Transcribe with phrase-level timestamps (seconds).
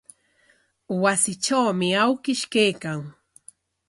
[1.01, 2.99] Wasitrawmi awkish kaykan.